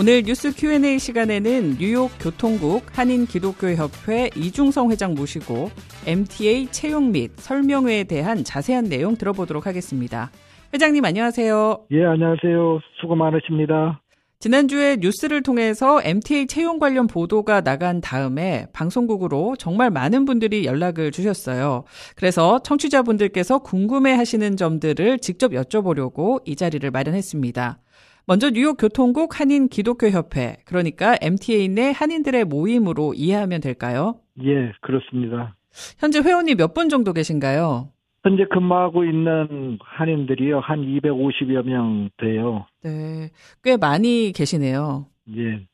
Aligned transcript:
오늘 0.00 0.22
뉴스 0.22 0.50
Q&A 0.56 0.98
시간에는 0.98 1.76
뉴욕 1.78 2.10
교통국 2.18 2.86
한인 2.98 3.26
기독교협회 3.26 4.30
이중성 4.34 4.90
회장 4.90 5.12
모시고 5.12 5.68
MTA 6.06 6.68
채용 6.68 7.12
및 7.12 7.32
설명회에 7.34 8.04
대한 8.04 8.42
자세한 8.42 8.84
내용 8.84 9.14
들어보도록 9.16 9.66
하겠습니다. 9.66 10.30
회장님 10.72 11.04
안녕하세요. 11.04 11.84
예, 11.90 12.06
안녕하세요. 12.06 12.80
수고 12.98 13.14
많으십니다. 13.14 14.00
지난주에 14.38 14.96
뉴스를 15.00 15.42
통해서 15.42 16.00
MTA 16.02 16.46
채용 16.46 16.78
관련 16.78 17.06
보도가 17.06 17.60
나간 17.60 18.00
다음에 18.00 18.68
방송국으로 18.72 19.56
정말 19.58 19.90
많은 19.90 20.24
분들이 20.24 20.64
연락을 20.64 21.10
주셨어요. 21.10 21.84
그래서 22.16 22.58
청취자분들께서 22.60 23.58
궁금해 23.58 24.14
하시는 24.14 24.56
점들을 24.56 25.18
직접 25.18 25.50
여쭤보려고 25.50 26.40
이 26.46 26.56
자리를 26.56 26.90
마련했습니다. 26.90 27.80
먼저 28.26 28.50
뉴욕 28.50 28.76
교통국 28.76 29.40
한인 29.40 29.68
기독교 29.68 30.08
협회, 30.08 30.56
그러니까 30.64 31.16
MTA 31.20 31.68
내 31.68 31.90
한인들의 31.90 32.44
모임으로 32.44 33.14
이해하면 33.14 33.60
될까요? 33.60 34.20
예, 34.42 34.72
그렇습니다. 34.82 35.56
현재 35.98 36.20
회원이 36.20 36.54
몇 36.54 36.74
분 36.74 36.88
정도 36.88 37.12
계신가요? 37.12 37.88
현재 38.22 38.44
근무하고 38.50 39.04
있는 39.04 39.78
한인들이요, 39.82 40.60
한 40.60 40.82
250여 40.82 41.64
명 41.64 42.10
돼요. 42.18 42.66
네, 42.84 43.30
꽤 43.64 43.76
많이 43.76 44.32
계시네요. 44.32 45.06
예. 45.36 45.66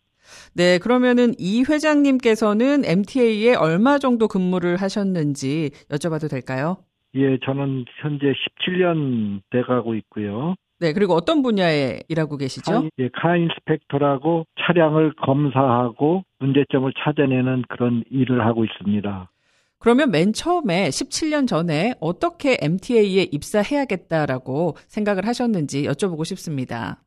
네, 0.55 0.79
그러면은 0.79 1.35
이 1.39 1.65
회장님께서는 1.69 2.85
MTA에 2.85 3.55
얼마 3.55 3.99
정도 3.99 4.29
근무를 4.29 4.77
하셨는지 4.77 5.71
여쭤봐도 5.91 6.31
될까요? 6.31 6.79
예, 7.15 7.39
저는 7.45 7.85
현재 8.03 8.27
17년 8.33 9.41
돼 9.51 9.63
가고 9.63 9.95
있고요. 9.95 10.55
네, 10.79 10.93
그리고 10.93 11.15
어떤 11.15 11.43
분야에 11.43 12.01
일하고 12.09 12.37
계시죠? 12.37 12.73
카, 12.73 12.89
예, 12.99 13.09
카 13.09 13.37
인스펙터라고 13.37 14.47
차량을 14.61 15.15
검사하고 15.15 16.25
문제점을 16.39 16.93
찾아내는 16.99 17.65
그런 17.69 18.05
일을 18.11 18.45
하고 18.45 18.65
있습니다. 18.65 19.31
그러면 19.79 20.11
맨 20.11 20.33
처음에 20.33 20.89
17년 20.89 21.47
전에 21.47 21.95
어떻게 22.01 22.57
MTA에 22.61 23.29
입사해야겠다라고 23.33 24.75
생각을 24.89 25.27
하셨는지 25.27 25.85
여쭤보고 25.85 26.25
싶습니다. 26.25 26.99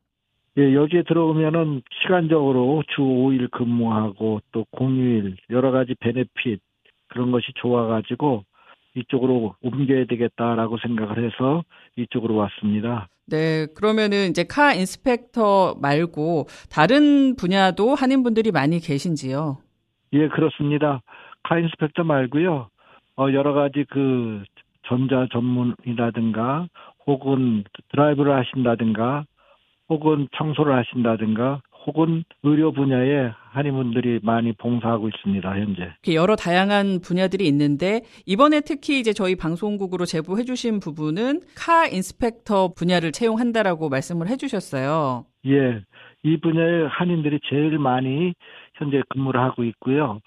예, 0.58 0.74
여기에 0.74 1.04
들어오면은 1.06 1.82
시간적으로 2.02 2.82
주 2.88 3.02
5일 3.02 3.50
근무하고 3.52 4.40
또 4.50 4.64
공휴일 4.72 5.36
여러 5.50 5.70
가지 5.70 5.94
베네핏 6.00 6.60
그런 7.08 7.30
것이 7.30 7.46
좋아가지고 7.56 8.44
이쪽으로 8.96 9.54
옮겨야 9.62 10.06
되겠다라고 10.06 10.78
생각을 10.78 11.24
해서 11.24 11.62
이쪽으로 11.96 12.34
왔습니다. 12.34 13.08
네, 13.30 13.66
그러면은 13.76 14.28
이제 14.30 14.44
카 14.44 14.74
인스펙터 14.74 15.76
말고 15.80 16.46
다른 16.68 17.36
분야도 17.36 17.94
한인분들이 17.94 18.50
많이 18.50 18.80
계신지요? 18.80 19.58
예, 20.12 20.28
그렇습니다. 20.28 21.00
카 21.44 21.58
인스펙터 21.58 22.02
말고요. 22.02 22.68
어, 23.16 23.32
여러 23.32 23.52
가지 23.52 23.84
그 23.88 24.42
전자 24.88 25.28
전문이라든가 25.32 26.66
혹은 27.06 27.62
드라이브를 27.90 28.36
하신다든가 28.36 29.24
혹은 29.88 30.26
청소를 30.36 30.76
하신다든가 30.76 31.60
혹은 31.86 32.24
의료 32.42 32.72
분야에 32.72 33.32
한인분들이 33.52 34.20
많이 34.22 34.52
봉사하고 34.52 35.08
있습니다, 35.08 35.48
현재. 35.50 35.92
여러 36.12 36.36
다양한 36.36 37.00
분야들이 37.00 37.46
있는데, 37.48 38.02
이번에 38.26 38.60
특히 38.60 39.00
이제 39.00 39.12
저희 39.12 39.34
방송국으로 39.34 40.04
제보해주신 40.04 40.80
부분은 40.80 41.40
카 41.56 41.86
인스펙터 41.86 42.74
분야를 42.76 43.12
채용한다라고 43.12 43.88
말씀을 43.88 44.28
해주셨어요. 44.28 45.24
예. 45.46 45.80
이 46.22 46.36
분야에 46.36 46.86
한인들이 46.88 47.40
제일 47.48 47.78
많이 47.78 48.34
현재 48.74 49.02
근무를 49.08 49.40
하고 49.40 49.64
있고요. 49.64 50.20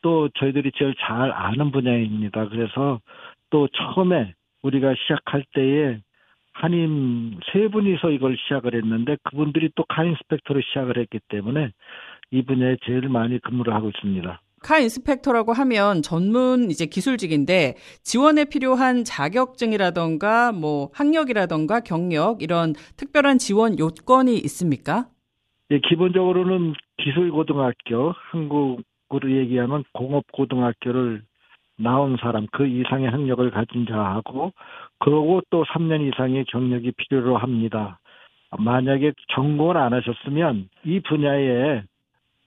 또 0.00 0.28
저희들이 0.38 0.72
제일 0.76 0.94
잘 0.98 1.30
아는 1.32 1.70
분야입니다. 1.70 2.48
그래서 2.48 3.00
또 3.50 3.68
처음에 3.68 4.32
우리가 4.62 4.94
시작할 4.94 5.44
때에 5.54 5.98
한인 6.54 7.38
세 7.52 7.68
분이서 7.68 8.10
이걸 8.10 8.36
시작을 8.36 8.74
했는데 8.74 9.16
그분들이 9.24 9.70
또 9.74 9.84
카인스펙터로 9.88 10.60
시작을 10.62 10.98
했기 10.98 11.18
때문에 11.28 11.72
이 12.30 12.42
분야에 12.42 12.76
제일 12.86 13.08
많이 13.08 13.38
근무를 13.40 13.74
하고 13.74 13.90
있습니다. 13.90 14.40
카 14.62 14.78
인스펙터라고 14.78 15.52
하면 15.52 16.00
전문 16.00 16.70
이제 16.70 16.86
기술직인데 16.86 17.74
지원에 18.02 18.46
필요한 18.46 19.04
자격증이라던가 19.04 20.52
뭐 20.52 20.88
학력이라던가 20.94 21.80
경력 21.80 22.42
이런 22.42 22.72
특별한 22.96 23.36
지원 23.38 23.78
요건이 23.78 24.36
있습니까? 24.38 25.06
예, 25.70 25.80
기본적으로는 25.80 26.72
기술고등학교, 26.96 28.14
한국으로 28.30 29.36
얘기하면 29.36 29.84
공업고등학교를 29.92 31.22
나온 31.76 32.16
사람, 32.20 32.46
그 32.52 32.66
이상의 32.66 33.10
학력을 33.10 33.50
가진 33.50 33.86
자하고, 33.86 34.52
그러고 34.98 35.42
또 35.50 35.64
3년 35.64 36.06
이상의 36.08 36.44
경력이 36.46 36.92
필요로 36.92 37.36
합니다. 37.36 37.98
만약에 38.56 39.12
전공을 39.34 39.76
안 39.76 39.92
하셨으면 39.92 40.68
이 40.84 41.00
분야에 41.00 41.82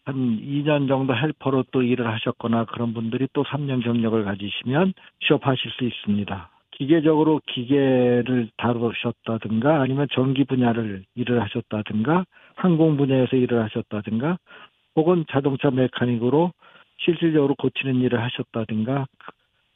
한 0.05 0.15
2년 0.15 0.87
정도 0.87 1.13
헬퍼로 1.13 1.65
또 1.71 1.83
일을 1.83 2.07
하셨거나 2.07 2.65
그런 2.65 2.93
분들이 2.93 3.27
또 3.33 3.43
3년 3.43 3.83
경력을 3.83 4.23
가지시면 4.23 4.93
취업하실 5.19 5.71
수 5.71 5.83
있습니다. 5.83 6.49
기계적으로 6.71 7.41
기계를 7.47 8.49
다루셨다든가 8.55 9.81
아니면 9.81 10.07
전기 10.13 10.43
분야를 10.45 11.03
일을 11.15 11.41
하셨다든가 11.41 12.25
항공 12.55 12.97
분야에서 12.97 13.35
일을 13.35 13.63
하셨다든가 13.63 14.37
혹은 14.95 15.25
자동차 15.29 15.71
메카닉으로 15.71 16.51
실질적으로 16.99 17.55
고치는 17.55 17.95
일을 17.95 18.21
하셨다든가 18.21 19.07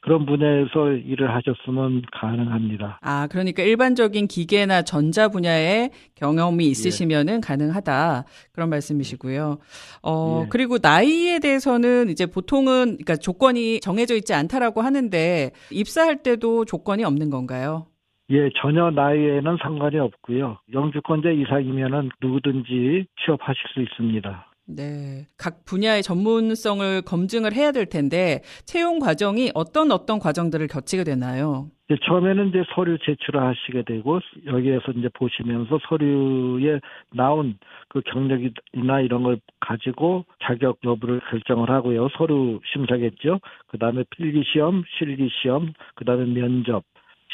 그런 0.02 0.26
분야에서 0.26 0.90
일을 0.92 1.32
하셨으면 1.32 2.02
가능합니다. 2.12 2.98
아, 3.00 3.28
그러니까 3.30 3.62
일반적인 3.62 4.26
기계나 4.26 4.82
전자 4.82 5.28
분야에 5.28 5.90
경험이 6.16 6.66
있으시면은 6.66 7.36
예. 7.36 7.40
가능하다. 7.40 8.24
그런 8.52 8.68
말씀이시고요. 8.68 9.58
어, 10.02 10.42
예. 10.42 10.48
그리고 10.50 10.78
나이에 10.82 11.38
대해서는 11.38 12.08
이제 12.08 12.26
보통은 12.26 12.98
그러니까 12.98 13.14
조건이 13.14 13.78
정해져 13.80 14.16
있지 14.16 14.34
않다라고 14.34 14.80
하는데 14.80 15.52
입사할 15.70 16.24
때도 16.24 16.64
조건이 16.64 17.04
없는 17.04 17.30
건가요? 17.30 17.86
예, 18.30 18.50
전혀 18.60 18.90
나이에는 18.90 19.58
상관이 19.62 19.98
없고요. 19.98 20.58
영주권자 20.72 21.30
이상이면은 21.30 22.10
누구든지 22.20 23.06
취업하실 23.24 23.62
수 23.74 23.80
있습니다. 23.80 24.51
네. 24.66 25.26
각 25.36 25.64
분야의 25.64 26.02
전문성을 26.02 27.02
검증을 27.02 27.52
해야 27.52 27.72
될 27.72 27.86
텐데 27.86 28.42
채용 28.64 28.98
과정이 28.98 29.50
어떤 29.54 29.90
어떤 29.90 30.18
과정들을 30.18 30.66
거치게 30.68 31.04
되나요? 31.04 31.68
이제 31.88 31.98
처음에는 32.06 32.48
이제 32.48 32.62
서류 32.74 32.96
제출을 32.98 33.40
하시게 33.42 33.82
되고 33.82 34.20
여기에서 34.46 34.92
이제 34.92 35.08
보시면서 35.14 35.78
서류에 35.88 36.80
나온 37.14 37.58
그 37.88 38.00
경력이나 38.02 39.00
이런 39.02 39.24
걸 39.24 39.40
가지고 39.60 40.24
자격 40.42 40.78
여부를 40.84 41.20
결정을 41.30 41.68
하고요. 41.68 42.08
서류 42.16 42.60
심사겠죠. 42.72 43.40
그다음에 43.66 44.04
필기 44.10 44.42
시험, 44.52 44.84
실기 44.98 45.28
시험, 45.42 45.72
그다음에 45.96 46.24
면접, 46.24 46.84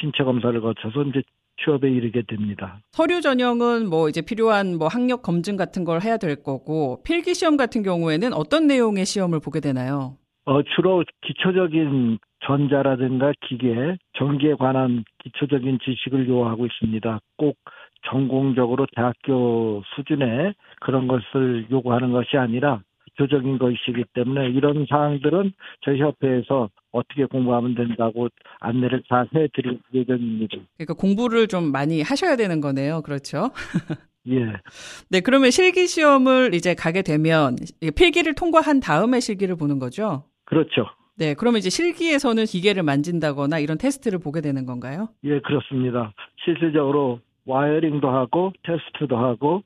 신체 0.00 0.24
검사를 0.24 0.58
거쳐서 0.60 1.04
이제 1.04 1.22
취업에 1.62 1.90
이르게 1.90 2.22
됩니다. 2.22 2.80
서류 2.92 3.20
전형은 3.20 3.88
뭐 3.88 4.08
이제 4.08 4.22
필요한 4.22 4.76
뭐 4.78 4.88
학력 4.88 5.22
검증 5.22 5.56
같은 5.56 5.84
걸 5.84 6.02
해야 6.02 6.16
될 6.16 6.42
거고 6.42 7.02
필기 7.04 7.34
시험 7.34 7.56
같은 7.56 7.82
경우에는 7.82 8.32
어떤 8.32 8.66
내용의 8.66 9.04
시험을 9.04 9.40
보게 9.40 9.60
되나요? 9.60 10.16
어, 10.44 10.62
주로 10.62 11.04
기초적인 11.22 12.18
전자라든가 12.46 13.32
기계, 13.46 13.98
전기에 14.16 14.54
관한 14.54 15.04
기초적인 15.22 15.78
지식을 15.84 16.28
요하고 16.28 16.66
있습니다. 16.66 17.20
꼭 17.36 17.56
전공적으로 18.10 18.86
대학교 18.94 19.82
수준의 19.94 20.54
그런 20.80 21.08
것을 21.08 21.66
요구하는 21.70 22.12
것이 22.12 22.36
아니라 22.36 22.80
기초적인 23.06 23.58
것이기 23.58 24.04
때문에 24.14 24.48
이런 24.50 24.86
사항들은 24.88 25.52
저희 25.82 26.00
협회에서 26.00 26.68
어떻게 26.98 27.24
공부하면 27.24 27.74
된다고 27.74 28.28
안내를 28.60 29.02
다 29.08 29.24
해드릴 29.34 29.80
예정입니다. 29.94 30.58
그러니까 30.76 30.94
공부를 30.94 31.46
좀 31.48 31.72
많이 31.72 32.02
하셔야 32.02 32.36
되는 32.36 32.60
거네요. 32.60 33.02
그렇죠? 33.02 33.50
예. 34.28 34.52
네, 35.08 35.20
그러면 35.20 35.50
실기 35.50 35.86
시험을 35.86 36.54
이제 36.54 36.74
가게 36.74 37.02
되면 37.02 37.56
필기를 37.96 38.34
통과한 38.34 38.80
다음에 38.80 39.20
실기를 39.20 39.56
보는 39.56 39.78
거죠? 39.78 40.24
그렇죠. 40.44 40.86
네, 41.16 41.34
그러면 41.34 41.58
이제 41.58 41.70
실기에서는 41.70 42.44
기계를 42.44 42.82
만진다거나 42.82 43.58
이런 43.58 43.78
테스트를 43.78 44.18
보게 44.18 44.40
되는 44.40 44.66
건가요? 44.66 45.08
예, 45.24 45.40
그렇습니다. 45.40 46.12
실질적으로 46.44 47.20
와이어링도 47.46 48.08
하고 48.08 48.52
테스트도 48.62 49.16
하고 49.16 49.62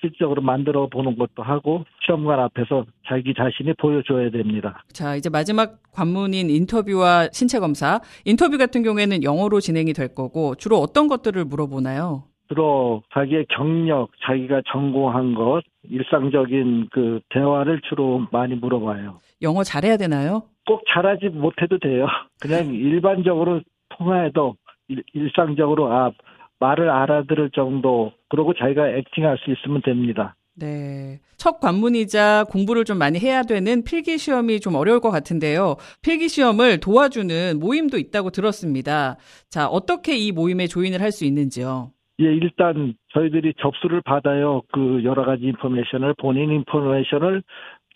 실질적으로 0.00 0.42
만들어 0.42 0.88
보는 0.88 1.16
것도 1.16 1.42
하고 1.42 1.84
시험관 2.04 2.38
앞에서 2.40 2.84
자기 3.06 3.32
자신이 3.34 3.72
보여줘야 3.74 4.30
됩니다. 4.30 4.82
자, 4.92 5.16
이제 5.16 5.30
마지막 5.30 5.78
관문인 5.92 6.50
인터뷰와 6.50 7.28
신체 7.32 7.58
검사. 7.58 8.00
인터뷰 8.24 8.58
같은 8.58 8.82
경우에는 8.82 9.22
영어로 9.22 9.60
진행이 9.60 9.92
될 9.92 10.14
거고 10.14 10.54
주로 10.56 10.76
어떤 10.78 11.08
것들을 11.08 11.44
물어보나요? 11.44 12.24
주로 12.48 13.02
자기의 13.14 13.46
경력, 13.48 14.10
자기가 14.26 14.62
전공한 14.70 15.34
것, 15.34 15.62
일상적인 15.84 16.88
그 16.92 17.20
대화를 17.30 17.80
주로 17.88 18.26
많이 18.32 18.54
물어봐요. 18.54 19.18
영어 19.42 19.62
잘해야 19.62 19.96
되나요? 19.96 20.42
꼭 20.66 20.82
잘하지 20.92 21.30
못해도 21.30 21.78
돼요. 21.78 22.06
그냥 22.40 22.74
일반적으로 22.74 23.60
통화해도 23.96 24.56
일, 24.88 25.30
상적으로아 25.34 26.12
말을 26.60 26.88
알아들을 26.90 27.50
정도 27.50 28.12
그리고 28.28 28.54
자기가 28.54 28.88
액팅할 28.88 29.38
수 29.38 29.50
있으면 29.52 29.82
됩니다. 29.82 30.34
네. 30.56 31.18
첫 31.36 31.58
관문이자 31.58 32.44
공부를 32.48 32.84
좀 32.84 32.96
많이 32.98 33.18
해야 33.18 33.42
되는 33.42 33.82
필기 33.82 34.18
시험이 34.18 34.60
좀 34.60 34.76
어려울 34.76 35.00
것 35.00 35.10
같은데요. 35.10 35.74
필기 36.00 36.28
시험을 36.28 36.78
도와주는 36.78 37.58
모임도 37.58 37.98
있다고 37.98 38.30
들었습니다. 38.30 39.16
자, 39.50 39.66
어떻게 39.66 40.16
이 40.16 40.30
모임에 40.30 40.66
조인을 40.68 41.00
할 41.00 41.10
수 41.10 41.24
있는지요? 41.24 41.90
예, 42.20 42.26
일단 42.26 42.94
저희들이 43.12 43.54
접수를 43.58 44.00
받아요. 44.02 44.62
그 44.72 45.02
여러 45.02 45.24
가지 45.24 45.42
인포메이션을 45.44 46.14
본인 46.18 46.50
인포메이션을 46.52 47.42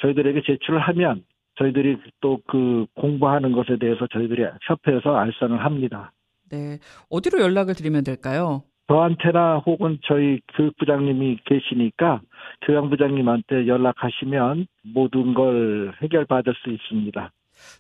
저희들에게 0.00 0.43
제출을 0.44 0.81
하면 0.81 1.22
저희들이 1.58 1.96
또 2.20 2.38
그 2.49 2.87
공부하는 2.94 3.52
것에 3.52 3.76
대해서 3.78 4.06
저희들이 4.12 4.44
협회에서 4.69 5.16
알선을 5.16 5.64
합니다. 5.64 6.12
네. 6.50 6.79
어디로 7.11 7.41
연락을 7.41 7.75
드리면 7.75 8.05
될까요? 8.05 8.62
저한테나 8.89 9.59
혹은 9.67 9.99
저희 10.06 10.41
교육부장님이 10.56 11.41
계시니까 11.45 12.23
교양부장님한테 12.67 13.67
연락하시면 13.67 14.67
모든 14.95 15.35
걸 15.35 15.95
해결받을 16.03 16.55
수 16.65 16.71
있습니다. 16.71 17.31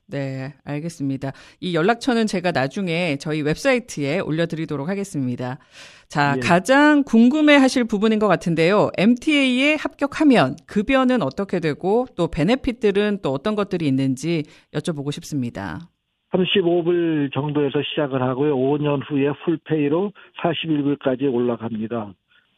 네, 0.06 0.54
알겠습니다. 0.64 1.32
이 1.60 1.74
연락처는 1.74 2.26
제가 2.26 2.50
나중에 2.50 3.16
저희 3.16 3.42
웹사이트에 3.42 4.20
올려드리도록 4.20 4.88
하겠습니다. 4.88 5.58
자, 6.08 6.34
예. 6.36 6.40
가장 6.40 7.04
궁금해 7.04 7.56
하실 7.56 7.84
부분인 7.84 8.18
것 8.18 8.26
같은데요. 8.28 8.90
MTA에 8.98 9.76
합격하면 9.76 10.56
급여는 10.66 11.22
어떻게 11.22 11.60
되고 11.60 12.06
또 12.16 12.28
베네핏들은 12.28 13.20
또 13.22 13.32
어떤 13.32 13.54
것들이 13.54 13.86
있는지 13.86 14.44
여쭤보고 14.72 15.12
싶습니다. 15.12 15.88
35불 16.32 17.32
정도에서 17.32 17.82
시작을 17.82 18.22
하고요. 18.22 18.56
5년 18.56 19.00
후에 19.08 19.32
full 19.44 19.74
pay로 19.74 20.12
41불까지 20.42 21.32
올라갑니다. 21.32 22.12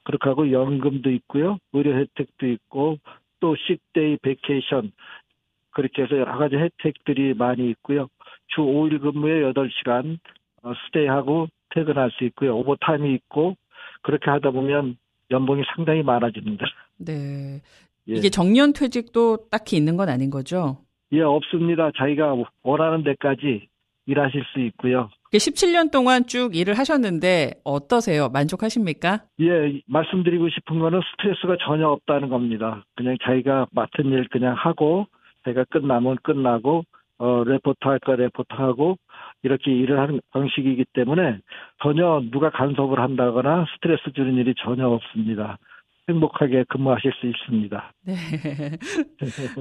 그렇게 0.05 0.29
하고 0.29 0.51
연금도 0.51 1.11
있고요. 1.11 1.59
의료 1.73 1.97
혜택도 1.97 2.47
있고 2.47 2.99
또 3.39 3.55
sick 3.57 3.92
day 3.92 4.19
vacation 4.23 4.93
그렇게 5.71 6.03
해서 6.03 6.17
여러 6.17 6.37
가지 6.37 6.57
혜택들이 6.57 7.35
많이 7.35 7.71
있고요. 7.71 8.09
주 8.49 8.63
5일 8.63 9.01
근무에 9.01 9.43
8시간 9.53 10.19
어, 10.63 10.73
stay하고 10.87 11.49
퇴근할 11.75 12.11
수 12.11 12.25
있고요. 12.25 12.57
overtime이 12.59 13.15
있고 13.15 13.57
그렇게 14.03 14.31
하다 14.31 14.51
보면 14.51 14.97
연봉이 15.31 15.63
상당히 15.75 16.03
많아집니다. 16.03 16.67
네. 16.99 17.61
예. 18.09 18.15
이게 18.15 18.29
정년 18.31 18.73
퇴직도 18.73 19.49
딱히 19.51 19.77
있는 19.77 19.97
건 19.97 20.09
아닌 20.09 20.31
거죠? 20.31 20.79
예, 21.13 21.23
없습니다. 21.23 21.91
자기가 21.97 22.37
원하는 22.63 23.03
데까지 23.03 23.69
일하실 24.07 24.45
수 24.53 24.61
있고요. 24.61 25.11
17년 25.33 25.93
동안 25.93 26.27
쭉 26.27 26.57
일을 26.57 26.77
하셨는데 26.77 27.61
어떠세요? 27.65 28.29
만족하십니까? 28.29 29.21
예, 29.41 29.81
말씀드리고 29.87 30.49
싶은 30.49 30.79
거는 30.81 31.01
스트레스가 31.13 31.57
전혀 31.65 31.89
없다는 31.89 32.29
겁니다. 32.29 32.85
그냥 32.97 33.17
자기가 33.23 33.69
맡은 33.73 34.07
일 34.07 34.29
그냥 34.29 34.55
하고 34.57 35.07
자기가 35.45 35.65
끝나면 35.71 36.17
끝나고 36.23 36.83
어 37.19 37.45
report 37.45 37.79
할 37.83 38.00
거 38.00 38.17
report 38.17 38.49
하고 38.55 38.97
이렇게 39.43 39.71
일을 39.71 39.99
하는 40.01 40.21
방식이기 40.33 40.87
때문에 40.95 41.39
전혀 41.83 42.23
누가 42.33 42.51
간섭을 42.51 42.99
한다거나 42.99 43.67
스트레스 43.75 44.13
주는 44.13 44.35
일이 44.37 44.55
전혀 44.59 44.89
없습니다. 44.89 45.59
행복하게 46.09 46.65
근무하실 46.69 47.13
수 47.21 47.27
있습니다. 47.27 47.93
네. 48.07 48.15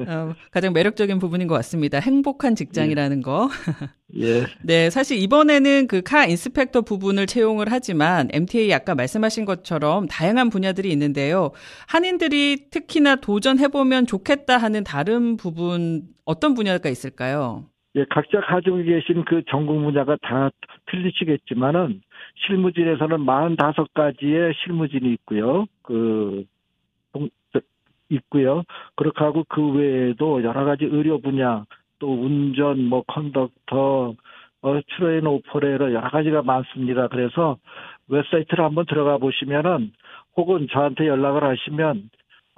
어, 0.08 0.34
가장 0.52 0.74
매력적인 0.74 1.20
부분인 1.20 1.48
것 1.48 1.54
같습니다. 1.56 2.00
행복한 2.00 2.56
직장이라는 2.56 3.18
예. 3.18 3.22
거. 3.22 3.50
예. 4.18 4.46
네, 4.64 4.90
사실 4.90 5.18
이번에는 5.20 5.88
그 5.88 6.02
카 6.02 6.26
인스펙터 6.26 6.82
부분을 6.82 7.28
채용을 7.28 7.68
하지만 7.70 8.30
MTA 8.34 8.74
아까 8.74 8.96
말씀하신 8.96 9.46
것처럼 9.46 10.08
다양한 10.08 10.50
분야들이 10.50 10.90
있는데요. 10.92 11.52
한인들이 11.88 12.70
특히나 12.72 13.18
도전해보면 13.18 14.08
좋겠다 14.08 14.58
하는 14.58 14.84
다른 14.84 15.38
부분 15.38 16.04
어떤 16.26 16.56
분야가 16.56 16.90
있을까요? 16.90 17.66
예, 17.96 18.06
각자 18.10 18.40
가지고 18.42 18.78
계신 18.78 19.24
그 19.26 19.42
전공 19.52 19.84
분야가 19.84 20.18
다 20.22 20.50
틀리시겠지만은 20.90 22.02
실무진에서는 22.46 23.26
45가지의 23.56 24.54
실무진이 24.64 25.12
있고요. 25.14 25.66
그 25.82 26.46
있고요. 28.10 28.64
그렇게 28.96 29.24
하고 29.24 29.46
그 29.48 29.72
외에도 29.72 30.44
여러 30.44 30.66
가지 30.66 30.86
의료 30.86 31.20
분야, 31.20 31.66
또 32.00 32.12
운전, 32.12 32.86
뭐 32.86 33.04
conductor, 33.04 34.16
어, 34.62 34.80
train 34.98 35.28
operator 35.28 35.94
여러 35.94 36.10
가지가 36.10 36.42
많습니다. 36.42 37.08
그래서 37.08 37.58
웹사이트를 38.08 38.64
한번 38.64 38.86
들어가 38.86 39.18
보시면은 39.18 39.92
혹은 40.36 40.68
저한테 40.72 41.08
연락을 41.08 41.44
하시면 41.44 42.10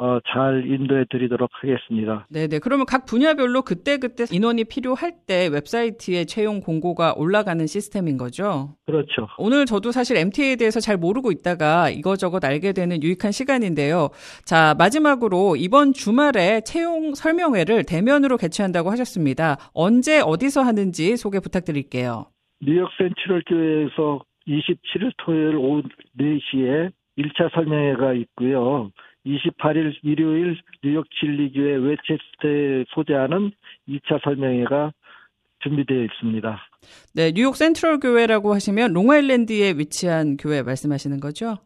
어, 0.02 0.20
잘 0.34 0.64
인도해 0.66 1.06
드리도록 1.12 1.52
하겠습니다. 1.54 2.26
네네. 2.32 2.58
그러면 2.58 2.88
각 2.88 3.06
분야별로 3.06 3.62
그때그때 3.62 4.26
인원이 4.32 4.64
필요할 4.64 5.14
때 5.28 5.48
웹사이트에 5.48 6.26
채용 6.26 6.60
공고가 6.60 7.14
올라가는 7.16 7.68
시스템인 7.68 8.18
거죠? 8.18 8.74
그렇죠. 8.88 9.28
오늘 9.38 9.68
저도 9.68 9.92
사실 9.92 10.18
MTA에 10.18 10.56
대해서 10.56 10.80
잘 10.80 10.98
모르고 10.98 11.32
있다가 11.32 11.92
이거저것 11.92 12.44
알게 12.44 12.74
되는 12.74 13.04
유익한 13.04 13.32
시간인데요. 13.32 14.10
자, 14.44 14.74
마지막으로 14.80 15.56
이번 15.56 15.94
주말에 15.94 16.62
채용 16.62 17.14
설명회를 17.14 17.84
대면으로 17.84 18.38
개최한다고 18.38 18.90
하셨습니다. 18.90 19.58
언제 19.72 20.20
어디서 20.20 20.64
하는지 20.64 21.16
소개 21.16 21.40
부탁드릴게요. 21.40 22.26
뉴욕 22.60 22.90
센트럴 22.98 23.44
교회에서 23.48 24.24
27일 24.48 25.12
토요일 25.18 25.58
오후 25.58 25.84
4시에 26.20 26.92
1차 27.20 27.54
설명회가 27.54 28.14
있고요. 28.14 28.90
28일 29.26 29.94
일요일 30.04 30.58
뉴욕 30.84 31.06
진리교회 31.20 31.76
웨체스터에 31.76 32.86
소재하는 32.90 33.52
2차 33.88 34.24
설명회가 34.24 34.92
준비되어 35.60 36.04
있습니다. 36.04 36.60
네, 37.14 37.32
뉴욕 37.34 37.56
센트럴 37.56 38.00
교회라고 38.00 38.54
하시면 38.54 38.94
롱아일랜드에 38.94 39.74
위치한 39.78 40.38
교회 40.38 40.64
말씀하시는 40.64 41.20
거죠? 41.20 41.58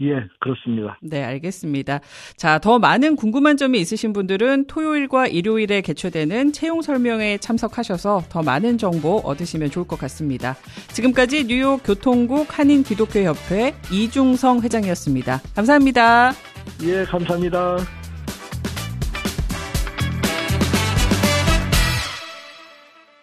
예, 0.00 0.26
그렇습니다. 0.40 0.98
네, 1.02 1.22
알겠습니다. 1.22 2.00
자, 2.36 2.58
더 2.58 2.80
많은 2.80 3.14
궁금한 3.14 3.56
점이 3.56 3.80
있으신 3.80 4.12
분들은 4.12 4.66
토요일과 4.66 5.28
일요일에 5.28 5.82
개최되는 5.82 6.52
채용 6.52 6.82
설명회에 6.82 7.38
참석하셔서 7.38 8.22
더 8.28 8.42
많은 8.42 8.76
정보 8.76 9.18
얻으시면 9.18 9.70
좋을 9.70 9.86
것 9.86 9.96
같습니다. 10.00 10.54
지금까지 10.88 11.46
뉴욕 11.46 11.80
교통국 11.84 12.58
한인 12.58 12.82
기독교 12.82 13.20
협회 13.20 13.72
이중성 13.92 14.62
회장이었습니다. 14.62 15.38
감사합니다. 15.54 16.53
예, 16.86 17.04
감사합니다. 17.04 17.78